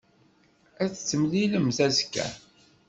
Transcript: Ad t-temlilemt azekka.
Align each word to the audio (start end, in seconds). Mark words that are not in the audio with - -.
Ad 0.83 0.89
t-temlilemt 0.93 1.77
azekka. 1.85 2.27